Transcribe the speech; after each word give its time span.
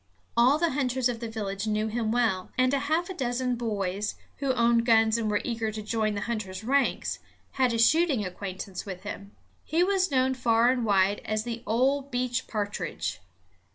All 0.35 0.57
the 0.57 0.71
hunters 0.71 1.07
of 1.09 1.19
the 1.19 1.29
village 1.29 1.67
knew 1.67 1.87
him 1.87 2.11
well; 2.11 2.49
and 2.57 2.73
a 2.73 2.79
half 2.89 3.15
dozen 3.15 3.55
boys, 3.55 4.15
who 4.37 4.51
owned 4.53 4.83
guns 4.83 5.15
and 5.15 5.29
were 5.29 5.41
eager 5.43 5.71
to 5.71 5.83
join 5.83 6.15
the 6.15 6.21
hunters' 6.21 6.63
ranks, 6.63 7.19
had 7.51 7.71
a 7.71 7.77
shooting 7.77 8.25
acquaintance 8.25 8.83
with 8.83 9.03
him. 9.03 9.35
He 9.63 9.83
was 9.83 10.09
known 10.09 10.33
far 10.33 10.71
and 10.71 10.85
wide 10.85 11.21
as 11.23 11.43
"the 11.43 11.61
ol' 11.67 12.01
beech 12.01 12.47
pa'tridge." 12.47 13.19